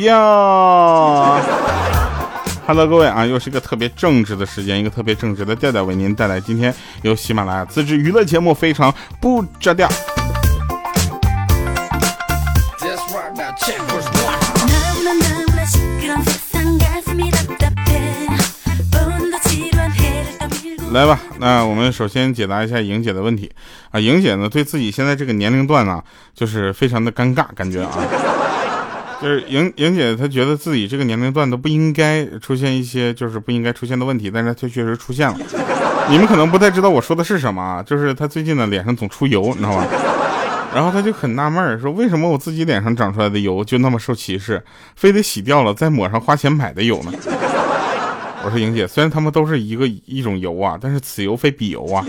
[0.00, 1.38] 跳。
[2.66, 9.86] Hello，各位啊，又是一个特别正直的时间，一个特别正直的调调为您带来今天由喜马拉雅自制娱乐节目非常不着调。
[20.92, 23.50] 来吧，那我们首先解答一下莹姐的问题
[23.90, 24.00] 啊。
[24.00, 26.02] 莹姐呢，对自己现在这个年龄段呢，
[26.34, 27.92] 就是非常的尴尬，感觉啊，
[29.20, 35.36] 就是莹莹姐她觉得自己这个年龄段都不应该出现一些就是不应该出现的问题，但是她确实出现了。
[36.08, 39.86] 你们可能不太知道我说的是什么啊，就是她最近呢脸上总出油，你知道吗？
[40.74, 44.64] 然后她就很纳闷说为什么我自己脸上长出来的油就那么受歧视，
[44.96, 47.12] 非得洗掉了再抹上花钱买的油呢？
[48.42, 52.02] 我说莹姐，虽然他们都是一个一种油啊，但是此油非彼油啊。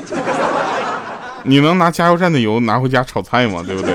[1.44, 3.62] 你能拿加油站的油拿回家炒菜吗？
[3.68, 3.94] 对不对？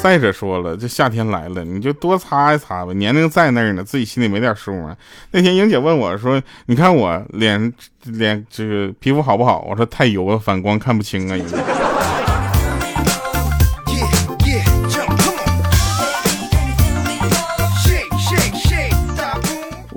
[0.00, 2.92] 再者说了，这夏天来了，你就多擦一擦吧。
[2.94, 4.96] 年龄在那儿呢，自己心里没点数吗？
[5.32, 7.72] 那天莹姐问我说：“你看我脸
[8.04, 11.56] 脸这个皮肤好不好？”我说：“太油了，反光看不清啊。”莹姐。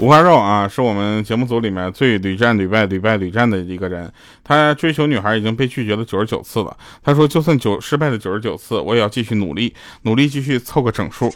[0.01, 4.11] 五花肉啊，是我们节目组里面最屡战屡败、屡败屡战的一个人。
[4.43, 6.75] 他追求女孩已经被拒绝了九十九次了。
[7.03, 11.29] 他说，就算九失败了九十九次，我也要继续努力，努力继续凑个整数。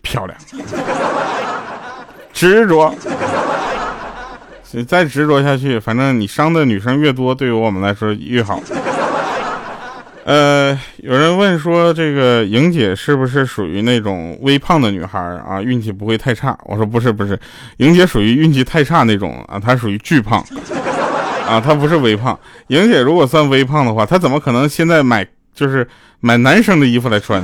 [0.00, 0.38] 漂亮，
[2.32, 2.94] 执着。
[4.72, 8.60] 你再执着下去，反正你伤的女生越多，对于我们来说越好。
[10.24, 15.60] 呃，有人问说，这个莹姐是不是属于那种微胖的女孩啊？
[15.60, 16.56] 运气不会太差？
[16.64, 17.38] 我说不是，不是，
[17.78, 20.42] 莹姐属于运气太差那种啊，她属于巨胖
[21.46, 22.38] 啊，她不是微胖。
[22.68, 25.86] 莹姐如果算微胖的话，她怎么可能现在买就是
[26.20, 27.42] 买男生的衣服来穿？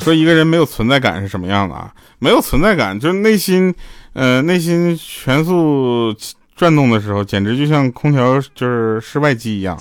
[0.00, 1.90] 说一个人没有存在感是什么样的啊？
[2.18, 3.74] 没有存在感，就是内心，
[4.12, 6.14] 呃，内心全速
[6.54, 9.78] 转动的时候，简直就像空调就是室外机一样，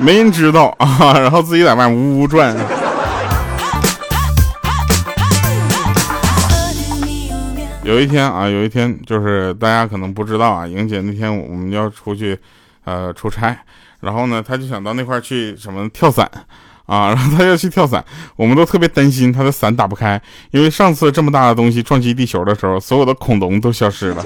[0.00, 2.54] 没人知道啊， 然后自己在外面呜呜转。
[7.82, 12.38] 有一天啊，有一天就是大家可能不知道啊，莹姐那天我们要出去，
[12.84, 13.56] 呃，出差，
[14.00, 16.30] 然后呢，他就想到那块去什么跳伞。
[16.86, 24.24] 啊，然后他要去跳伞，我们都特别担心他的伞打不开，因为上次这么大的东西撞击地球的时候，所有的恐龙都消失了。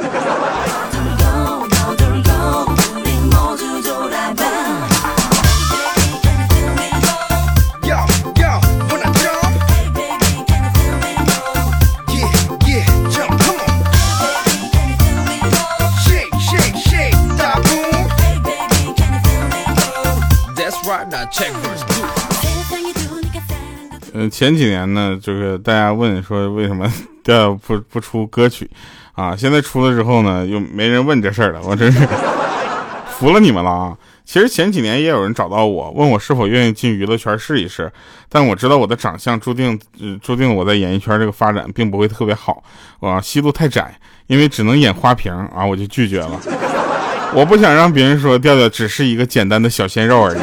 [24.30, 26.90] 前几年呢，就是大家问说为什么
[27.22, 28.68] 调不不出歌曲
[29.12, 29.34] 啊？
[29.36, 32.06] 现在出了之后呢，又没人问这事儿了，我真是
[33.18, 33.96] 服了你们了啊！
[34.24, 37.92] 其实前几年也有人找到我，问我是否愿意进娱乐圈试一试，
[38.28, 39.78] 但我知道我的长相注定
[40.20, 42.62] 注定我在演艺圈这个发展并不会特别好，
[43.00, 43.94] 啊，戏路太窄，
[44.26, 46.40] 因为只能演花瓶啊，我就拒绝了。
[47.34, 50.38] 我不想让别人说调调只是一个简单的小鲜肉而已。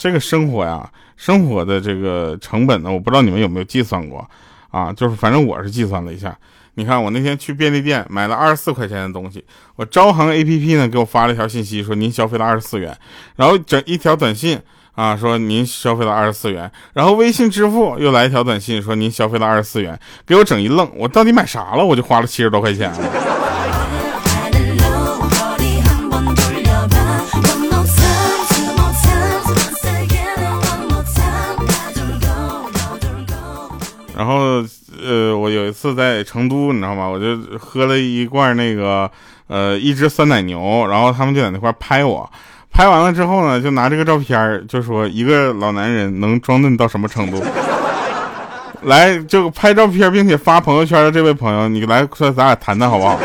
[0.00, 4.26] 这个生活呀，生活的这个成本呢，我不知道你们有没有计算过
[4.70, 4.90] 啊？
[4.90, 6.34] 就是反正我是计算了一下，
[6.76, 9.44] 你看我那天去便利店买了二十四块钱的东西，
[9.76, 12.96] 我招行 A P P 呢给我发了一条信息说您消费了二十四元，
[13.36, 14.58] 然后整一条短信
[14.94, 21.84] 啊说您消费了二十四元，然后微信支付又来一条短信说您消费了二十四元，给我整一愣，我到底买啥了？
[21.84, 22.90] 我就花了七十多块钱。
[34.20, 34.62] 然后，
[35.02, 37.08] 呃，我有一次在成都，你知道吗？
[37.08, 39.10] 我就喝了一罐那个，
[39.46, 42.30] 呃，一只酸奶牛，然后他们就在那块拍我，
[42.70, 47.42] 拍完了之后呢，就拿这个照片就说一个老男人能装嫩到什么程度？
[48.84, 53.18] 来，就拍照片并且发朋友圈的这位朋友，你来说咱俩谈谈好不好？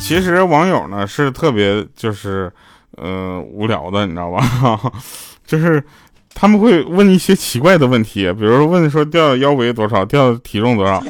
[0.00, 2.52] 其实网友呢是特别就是
[2.96, 4.42] 呃无聊的，你知道吧？
[5.46, 5.82] 就是
[6.34, 11.02] 他们会问一些奇怪的问题，比如说问说掉腰围多少，掉体重多少。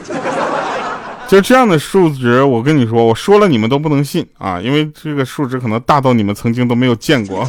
[1.29, 7.47] 就这样的数值，我跟你说，我说了你们都不能信啊，因为这个数值可能大到你们曾经都没有见过。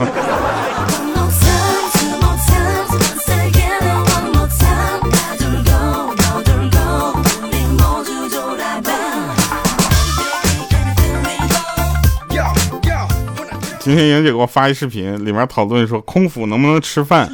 [13.80, 17.28] 今天莹姐给我发一视频，里面讨论说空腹能不能吃饭，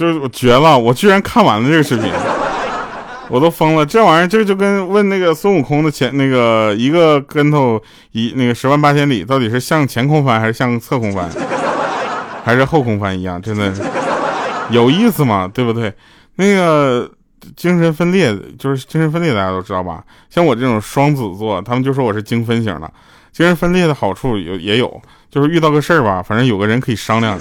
[0.00, 2.10] 就是我绝了，我居然看完了这个视频。
[3.28, 7.78] 我都疯了，这玩意儿这就跟问那个孙悟空的前那个一个跟头
[8.12, 11.28] 一那个十万八千里到底是向前空翻还是向侧空翻，
[12.42, 13.70] 还是后空翻一样，真的
[14.70, 15.48] 有意思吗？
[15.52, 15.92] 对不对？
[16.36, 17.08] 那个
[17.54, 20.02] 精神分裂就是精神分裂，大家都知道吧？
[20.30, 22.90] 像我这种双子座，他们就说我是精分型的。
[23.32, 25.00] 精神分裂的好处有也有，
[25.30, 27.38] 就是遇到个事儿吧，反正有个人可以商量。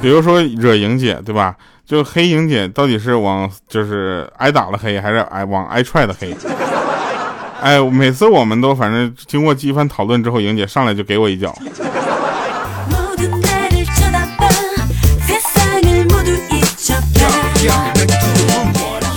[0.00, 1.54] 比如说惹莹姐，对吧？
[1.86, 6.34] 就黑莹姐到底是往就是挨打了黑，还是挨往挨踹的黑？
[7.60, 11.54] 哎，每次我们都反正经过几番讨论之后，莹姐上来就给我一脚。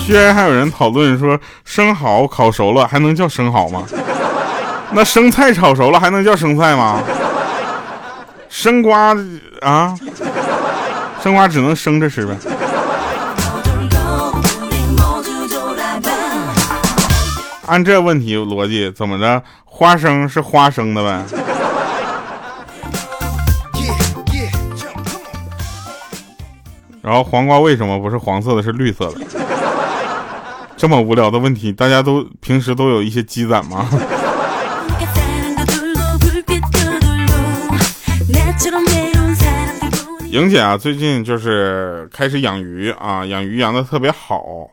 [0.05, 3.85] 居然还有人讨论说生蚝烤熟了还能叫生蚝吗？
[4.91, 7.01] 那生菜炒熟了还能叫生菜吗？
[8.49, 9.15] 生瓜
[9.61, 9.95] 啊？
[11.23, 12.35] 生瓜只能生着吃呗。
[17.65, 19.41] 按这问题逻辑，怎么着？
[19.63, 21.23] 花生是花生的呗？
[27.01, 29.21] 然后黄瓜为什么不是黄色的，是绿色的？
[30.75, 33.87] 这么无聊的问题，大家都平时都有一些积攒吗？
[40.33, 44.67] 莹姐啊，最近就是开始养鱼啊，养鱼养的特别好，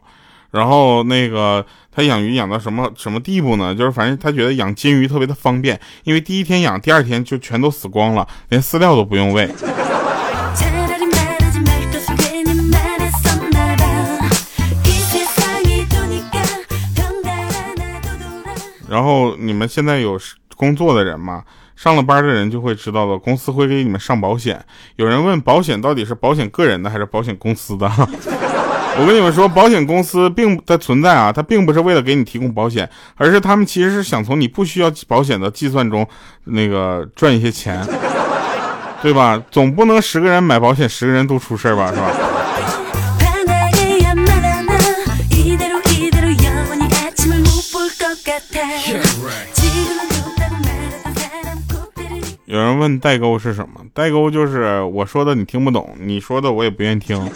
[0.53, 1.63] 然后那个
[1.95, 3.75] 她养鱼养到什么什么地步呢？
[3.75, 9.51] 就是反正她觉得养金鱼特别的方便，因为第一天养，第二天就全都死光了，连饲料都不用喂。
[18.89, 20.19] 然后你们现在有
[20.57, 21.45] 工作的人吗？
[21.83, 24.63] 上了班的人就会知道了，公司会给你们上保险。
[24.97, 27.91] 有人问保险到底是保险个人的还是保险公司的？
[29.01, 32.87] 我跟你们说，保险公司并的存在啊，它并不是为了给你提供保险，
[33.17, 36.07] 而是他们其实是想从你不需要保险的计算中，
[36.45, 37.83] 那个赚一些钱，
[39.01, 39.43] 对吧？
[39.51, 42.13] 总不能十个人买保险，十个人都出事吧，是吧？
[52.81, 53.81] 问代沟是什么？
[53.93, 57.31] 代沟就是我说的你听不懂，你说的我也不愿意听。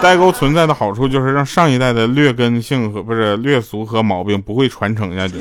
[0.00, 5.34] 代沟存在的好处就是让上一代的劣根性和不是劣俗和毛病不会传承下去，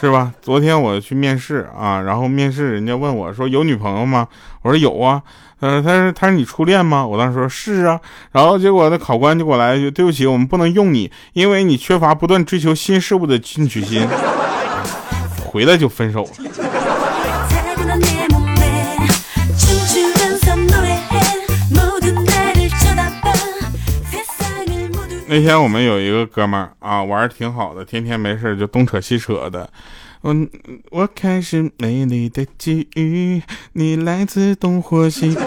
[0.00, 0.32] 是吧？
[0.42, 4.26] 昨天我去面试啊，然后面试人家问我说有女朋友吗？
[4.62, 5.22] 我说有啊。
[5.60, 7.04] 呃，他说他是你初恋吗？
[7.04, 8.00] 我当时说是啊。
[8.30, 14.06] 然后结果那考官就过来就对不起，我们不能用你，因为你缺乏不断追求新事物的进取心。
[15.44, 16.67] 回来就分手了。
[25.28, 29.68] 那天我们有一个哥们儿啊，玩的挺好的，天天没事就东扯西扯的。
[30.22, 30.48] 嗯，
[30.90, 33.40] 我开始美丽的际遇，
[33.74, 35.46] 你来自东或西东。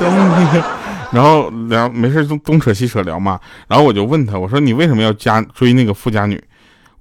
[1.11, 3.39] 然后聊没事就东扯西扯聊嘛。
[3.67, 6.41] 然后我就问他，我说你为什么要加追那个富家女？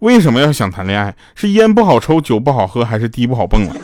[0.00, 1.14] 为什么要想谈恋爱？
[1.34, 3.76] 是烟不好抽，酒不好喝，还是地不好蹦了？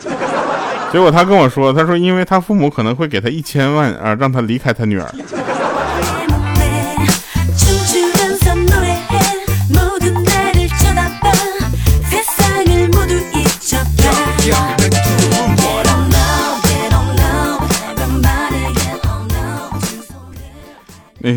[0.91, 5.07] 结果他跟我说，他说因为他父母可能会给他一千万啊，让他离开他女儿。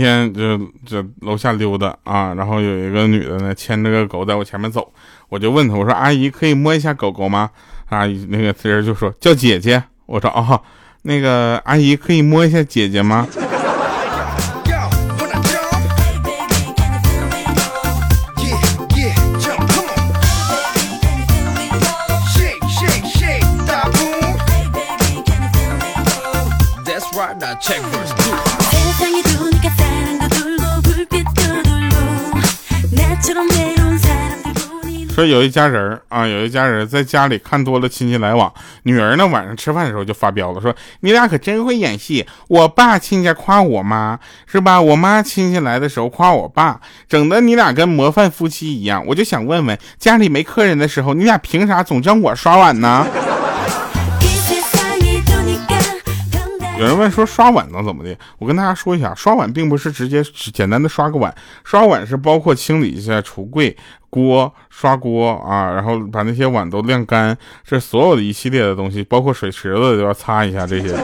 [0.00, 4.90] 天就就楼下溜达啊，然后有一个女的呢牵着个狗在我前面走，
[5.28, 7.50] 我就问她，我说阿姨可以摸一下狗狗吗？
[7.90, 10.61] 阿姨那个词人就说叫姐姐，我说哦，
[11.02, 13.28] 那个阿姨可以摸一下姐姐吗？
[35.20, 38.50] 说有一家人啊，有一家人在家里看多了亲戚来往，
[38.84, 42.24] 女儿呢晚上吃饭的时候就发飙了，说你俩可真会演戏。
[42.48, 44.80] 我爸亲家夸我妈是吧？
[44.80, 49.04] 我妈亲戚来的时候夸我爸，整的你俩跟模范夫妻一样。
[49.06, 53.06] 我就想问问，家里没客人的时候，你俩凭啥总叫我刷碗呢？
[56.80, 58.16] 有人问说刷碗能怎么的？
[58.38, 61.32] 我跟大家说一下，刷碗并不是直接简单的刷个碗，
[61.62, 63.76] 刷碗是包括清理一下橱柜、
[64.08, 70.96] 锅、刷锅啊，然后把那些碗都晾干，这所有的一系列的东西，包括水池子都要擦一下这些，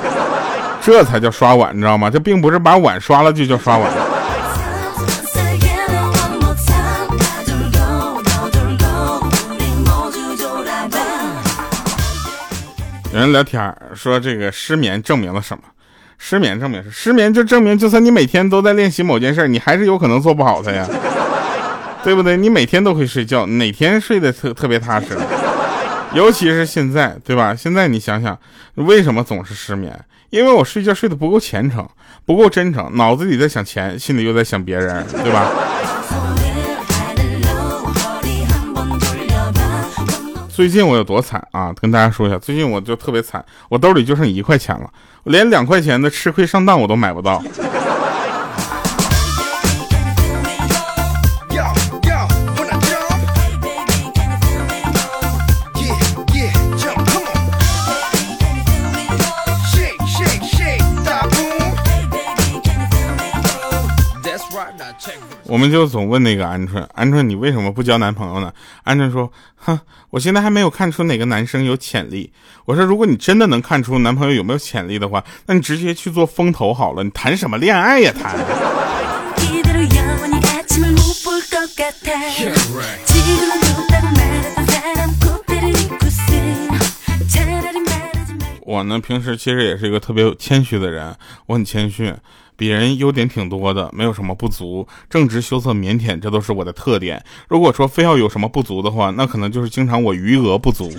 [0.81, 2.09] 这才叫刷碗，你知道吗？
[2.09, 3.93] 这并不是把碗刷了就叫刷碗。
[13.17, 15.63] 有人聊天说这个失眠证明了什么？
[16.19, 20.87] 失眠证明是失眠就证明，就算你每天都在练习某件事，你还是有可能做不好它呀，
[22.05, 22.37] 对不对？
[22.37, 25.17] 你每天都会睡觉，哪天睡得特特别踏实？
[26.13, 27.55] 尤其是现在，对吧？
[27.55, 28.39] 现在你想想，
[28.75, 29.99] 为什么总是失眠？
[30.29, 31.89] 因为我睡觉睡得不够虔诚，
[32.27, 35.51] 不够真诚，脑子里在想钱，心里又在想别人，对吧？
[40.57, 41.71] 最近我有多惨啊？
[41.79, 44.91] 跟大家说一下，最近我就特别惨，我兜里就剩一块钱了，
[45.25, 47.43] 连两块钱的吃亏上当我都买不到。
[65.45, 68.53] 我们就总问那个鹌鹑，鹌鹑，你为什么不交男朋友呢？
[68.85, 69.79] 鹌鹑说，哼，
[70.11, 72.33] 我现在还没有看出哪个男生有潜力。
[72.65, 78.13] 我说，如果你真的能看出男朋友有没有潜力的话，那你直接去做风投好了，你谈什么恋爱呀？
[78.13, 78.37] 谈。
[88.69, 91.15] 我呢，平时其实也是一个特别谦虚的人，
[91.47, 92.13] 我很谦虚。
[92.57, 97.23] 比人优点挺多的，没有什么不足，正直、羞涩、腼腆，这都是我的特点。
[97.49, 100.91] 如果说非要有什么不足的话，那可能就是经常我余额不足。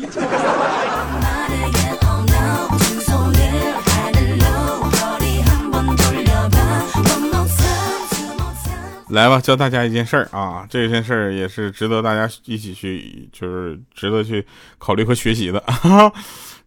[9.09, 14.45] 来吧，教大家一件事儿啊，这件事儿也是值得大家一起去，就是值得去
[14.77, 15.63] 考虑和学习的。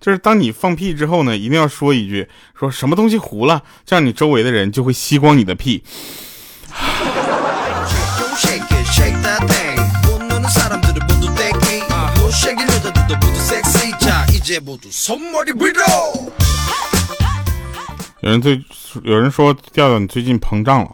[0.01, 2.27] 就是当你放屁之后呢，一定要说一句，
[2.59, 5.85] 说什么东西糊了，这样你周围的人就会吸光你的屁。
[18.23, 18.63] 有人最
[19.03, 20.91] 有人说调调你最近膨胀了，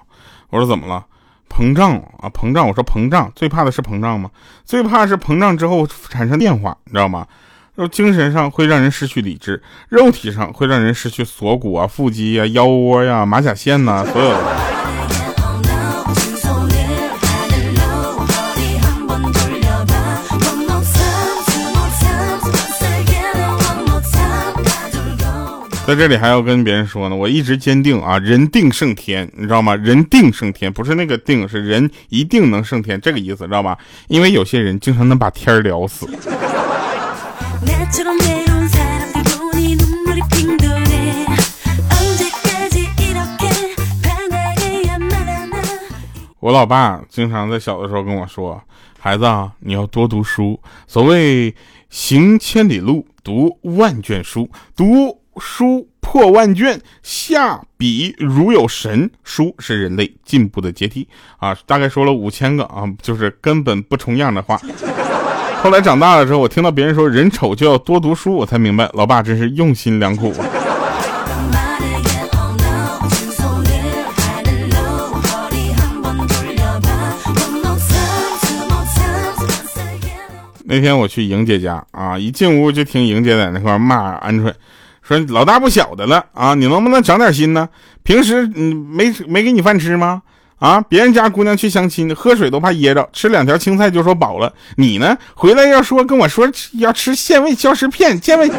[0.50, 1.04] 我说怎么了？
[1.48, 2.68] 膨胀啊，膨胀！
[2.68, 4.30] 我说膨胀，最怕的是膨胀吗？
[4.64, 7.26] 最怕是膨胀之后产生变化，你知道吗？
[7.76, 14.36] 就精神上会让人失去理智，肉体上会让人失去锁骨啊、腹肌啊、腰窝呀、马甲线呐，所有的。
[25.86, 29.76] 在这里还要跟别人说呢，我一直坚定啊，人定胜天，你知道吗？
[29.76, 33.76] 人定胜天，不是那个定，是人一定能胜天，这个意思，知道吧？
[34.08, 36.08] 因为有些人经常能把天聊死。
[46.38, 48.62] 我老爸经常在小的时候跟我说
[48.98, 50.60] ：“孩子啊，你要多读书。
[50.86, 51.54] 所谓
[51.90, 59.10] 行千里路，读万卷书，读。”书破万卷，下笔如有神。
[59.22, 61.54] 书是人类进步的阶梯啊！
[61.66, 64.58] 大概说了五千个啊，就是根本不重样的话。
[65.62, 70.32] 后来长大了之后，我听到别人说人丑就要多读书，我才明白，老爸真是用心良苦。
[80.68, 84.52] 那天我去莹姐家啊，一进屋就听莹姐在那块骂鹌鹑。
[85.02, 87.68] 说老大不小的了啊，你能不能长点心呢？
[88.02, 90.22] 平时你没没给你饭吃吗？
[90.58, 94.50] 啊，别人家姑娘去相亲，喝水都怕噎着，吃两条青菜就说饱了。
[94.76, 98.50] 你呢，回来要说跟我说要吃健胃消食片，健胃。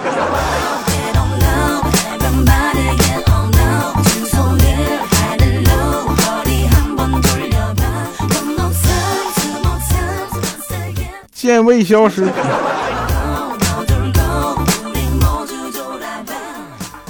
[11.33, 12.27] 健胃消食。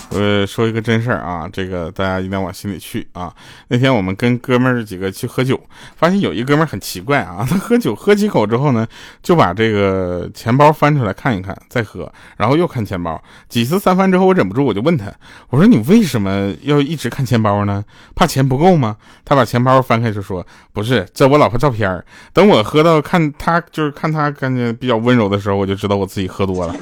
[0.09, 3.33] 呃，说一个真事儿啊，这个大家一定要往心里去啊。
[3.67, 5.59] 那天我们跟哥们儿几个去喝酒，
[5.95, 8.87] 发现有一哥们儿很奇怪啊， 他喝酒喝几口之后呢，
[9.21, 13.21] 就把这个钱包翻出来看一看，再喝，然后又看钱包。
[13.49, 15.11] 几次三番之后，我忍不住我就问他，
[15.49, 17.83] 我说你为什么要一直看钱包呢？
[18.15, 18.95] 怕钱不够吗？
[19.25, 26.73] 他把钱包翻开就说，不是，这我老婆照片等我喝到看他就是看他感觉比较温柔的时候，我就知道我自己喝多了。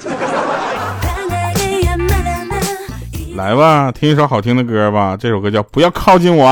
[3.36, 5.18] 来吧，听一首好听的歌吧。
[5.18, 6.50] 这首歌叫《不要靠近我》。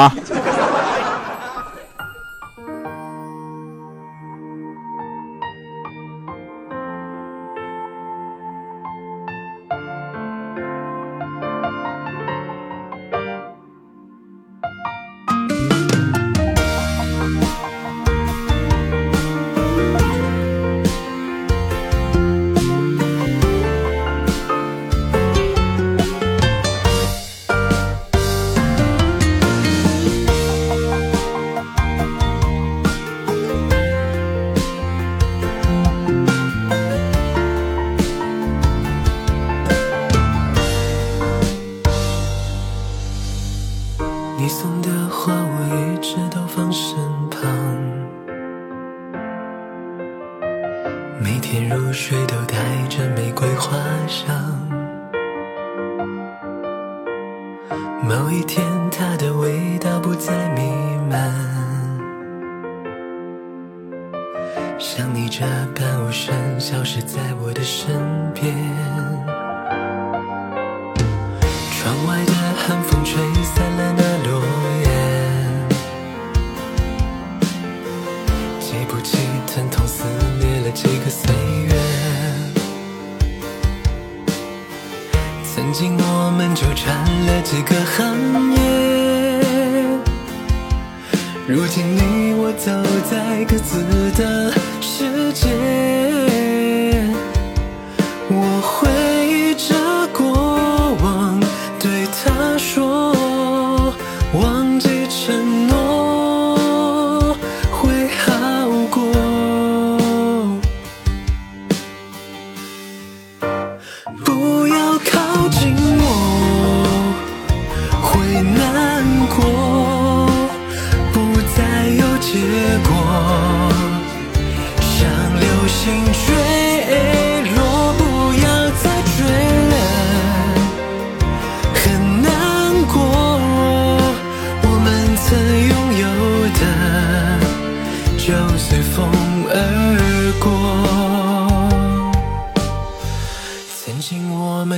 [114.26, 114.83] 不要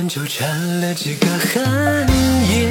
[0.08, 0.48] 纠缠
[0.80, 2.06] 了几个寒
[2.48, 2.68] 夜，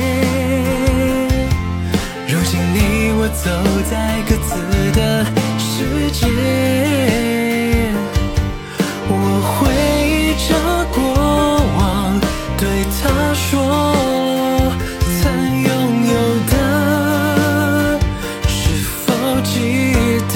[2.27, 3.49] 如今你我走
[3.89, 4.55] 在各自
[4.91, 5.25] 的
[5.59, 6.25] 世界。
[9.07, 9.13] 我
[9.51, 9.67] 回
[10.07, 10.49] 忆着
[10.93, 10.97] 过
[11.77, 12.17] 往，
[12.57, 12.63] 对
[13.03, 13.51] 他说，
[15.21, 15.23] 曾
[15.61, 15.69] 拥
[16.07, 16.13] 有
[16.49, 16.53] 的，
[18.47, 18.55] 是
[19.05, 19.11] 否
[19.43, 19.53] 记
[20.33, 20.35] 得？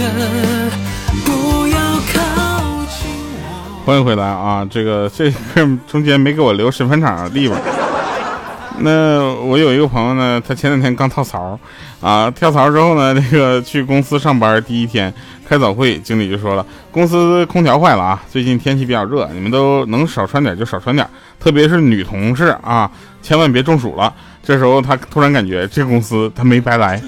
[1.25, 1.27] 不
[1.69, 1.77] 要
[2.13, 2.15] 靠
[2.89, 2.99] 近
[3.39, 3.41] 我。
[3.85, 4.21] 欢迎回来！
[4.59, 5.33] 啊这个这个
[5.87, 7.57] 中间没给我留审判场的地方。
[8.81, 11.59] 那我有一个朋友呢，他前两天刚跳槽，
[11.99, 15.13] 啊，跳槽之后呢，这个去公司上班第一天
[15.47, 21.05] 开早会，经理就说了，公司空调坏了啊，最近天气比较热，你们都能少穿点就少穿点，
[21.41, 22.89] 特别是女同事啊，
[23.21, 24.13] 千万别中暑了。
[24.41, 27.01] 这时候他突然感觉这公司他没白来。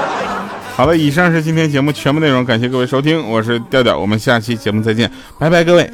[0.74, 5.90] 好了，以上是今天节目全部内容，感谢各位收听，我是调调，我们下期节目再见，拜拜，各位。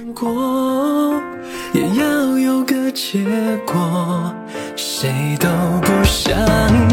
[1.73, 3.25] 也要有个结
[3.67, 4.35] 果，
[4.75, 5.49] 谁都
[5.83, 6.35] 不想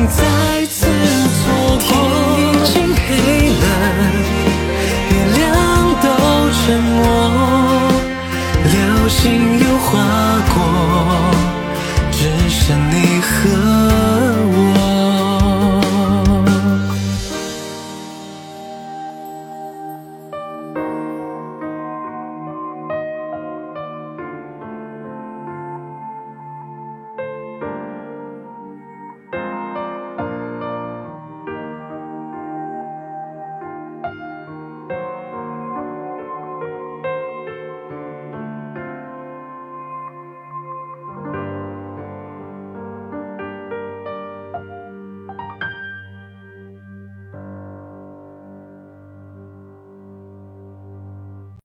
[0.08, 1.44] 再次错
[1.88, 1.88] 过。
[1.88, 1.94] 天
[2.52, 3.08] 已经黑
[3.50, 3.64] 了，
[5.12, 5.44] 月亮
[6.02, 6.06] 都
[6.52, 7.00] 沉默。
[8.64, 8.76] 流
[9.10, 9.65] 星也。